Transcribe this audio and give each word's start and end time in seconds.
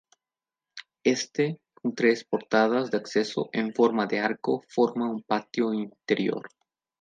Este, 1.03 1.59
con 1.75 1.93
tres 1.93 2.23
portadas 2.23 2.89
de 2.89 2.97
acceso 2.97 3.51
en 3.53 3.71
forma 3.71 4.07
de 4.07 4.19
arco, 4.19 4.63
forma 4.67 5.07
un 5.07 5.21
patio 5.21 5.75
interior. 5.75 6.49